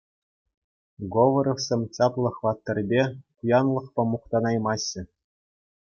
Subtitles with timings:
[1.15, 3.03] Говоровсем чаплӑ хваттерпе,
[3.37, 5.01] пуянлӑхпа мухтанаймаҫҫӗ.